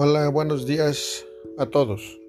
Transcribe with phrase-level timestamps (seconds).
[0.00, 1.26] Hola, buenos días
[1.58, 2.20] a todos.